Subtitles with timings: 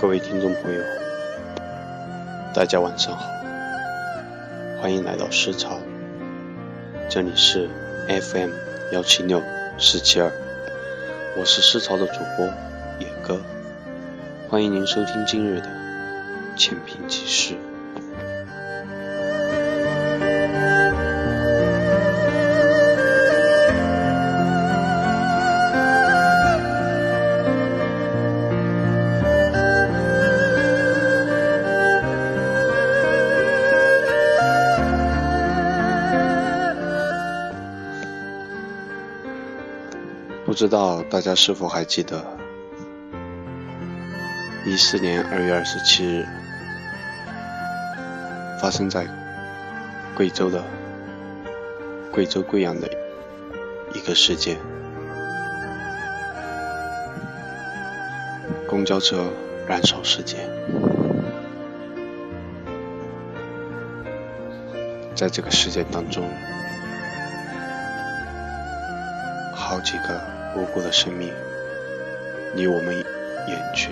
[0.00, 0.82] 各位听众朋友，
[2.54, 3.28] 大家晚上好，
[4.80, 5.78] 欢迎来到思潮，
[7.10, 7.68] 这里是
[8.08, 8.48] FM
[8.92, 9.42] 幺七六
[9.78, 10.32] 四七二，
[11.36, 12.46] 我是思潮的主播
[12.98, 13.42] 野哥，
[14.48, 15.68] 欢迎您收听今日的
[16.56, 17.54] 浅评即事。
[40.50, 42.26] 不知道大家是否还记得，
[44.66, 46.26] 一四年二月二十七日
[48.60, 49.06] 发生在
[50.16, 50.60] 贵州的
[52.12, 52.90] 贵州贵阳的
[53.94, 54.58] 一个事件：
[58.68, 59.30] 公交车
[59.68, 60.50] 燃烧事件。
[65.14, 66.28] 在这个事件当中，
[69.54, 70.39] 好几个。
[70.56, 71.32] 无辜的生命
[72.54, 73.90] 离我们远去。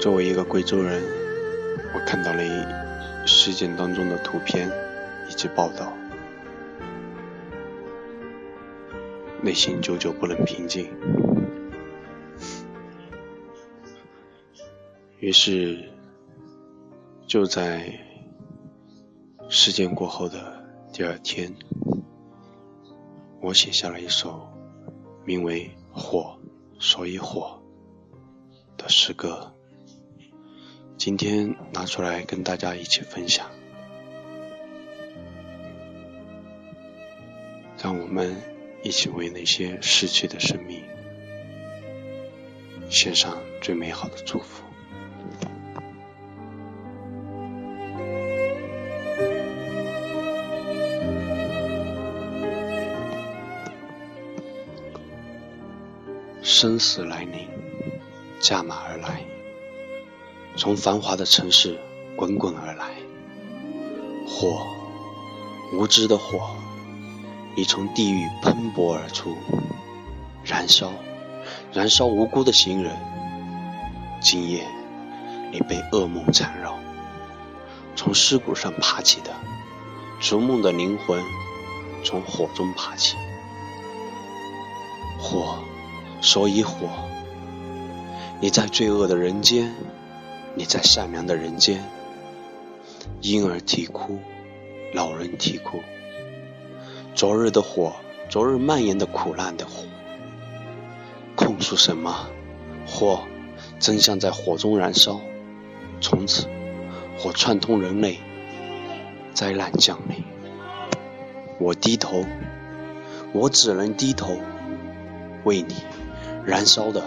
[0.00, 1.02] 作为一个贵州人，
[1.94, 4.70] 我看到了一事件当中的图片
[5.28, 5.92] 以及报道，
[9.42, 10.88] 内心久久不能平静。
[15.18, 15.90] 于是，
[17.26, 17.92] 就在
[19.48, 20.67] 事件过后的。
[20.98, 21.54] 第二天，
[23.40, 24.48] 我写下了一首
[25.24, 26.36] 名为《火
[26.80, 27.62] 所以火》
[28.82, 29.54] 的诗歌，
[30.96, 33.48] 今天拿出来跟大家一起分享。
[37.80, 38.34] 让我们
[38.82, 40.82] 一起为那些逝去的生命
[42.90, 44.67] 献上最美好的祝福。
[56.50, 57.46] 生死来临，
[58.40, 59.22] 驾马而来，
[60.56, 61.78] 从繁华的城市
[62.16, 62.86] 滚滚而来。
[64.26, 64.66] 火，
[65.74, 66.56] 无知的火，
[67.54, 69.36] 你从地狱喷薄而出，
[70.42, 70.90] 燃烧，
[71.70, 72.96] 燃烧无辜的行人。
[74.18, 74.66] 今夜，
[75.52, 76.78] 你被噩梦缠绕，
[77.94, 79.34] 从尸骨上爬起的，
[80.18, 81.22] 逐梦的灵魂，
[82.02, 83.18] 从火中爬起。
[85.20, 85.58] 火。
[86.20, 86.88] 所以火，
[88.40, 89.72] 你在罪恶的人间，
[90.54, 91.84] 你在善良的人间，
[93.20, 94.18] 婴儿啼哭，
[94.92, 95.80] 老人啼哭。
[97.14, 97.94] 昨日的火，
[98.28, 99.84] 昨日蔓延的苦难的火，
[101.36, 102.26] 控诉什么？
[102.86, 103.20] 火，
[103.78, 105.20] 真相在火中燃烧。
[106.00, 106.46] 从此，
[107.18, 108.18] 火串通人类，
[109.34, 110.22] 灾难降临。
[111.60, 112.24] 我低头，
[113.32, 114.36] 我只能低头，
[115.44, 115.74] 为你。
[116.48, 117.04] 燃烧的，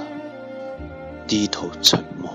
[1.26, 2.30] 低头沉默。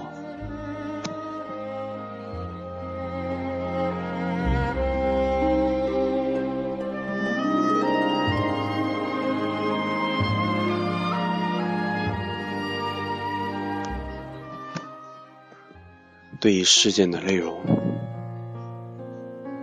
[16.41, 17.61] 对于事件的内容，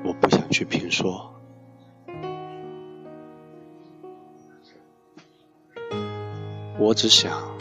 [0.06, 1.33] 我不想去评说。
[6.84, 7.58] 我只想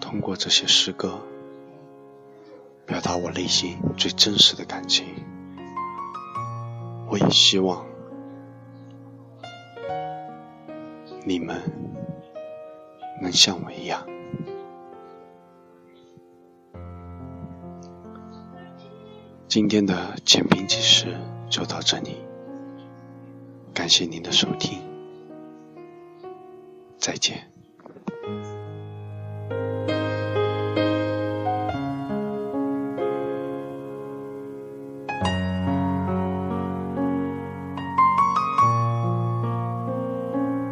[0.00, 1.20] 通过这些诗歌，
[2.86, 5.04] 表达我内心最真实的感情。
[7.10, 7.84] 我也希望
[11.26, 11.60] 你们
[13.20, 14.06] 能像我一样。
[19.48, 21.14] 今天的浅评记事
[21.50, 22.16] 就到这里，
[23.74, 24.87] 感谢您的收听。
[26.98, 27.57] 再见。